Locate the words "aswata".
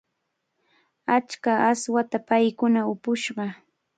1.69-2.17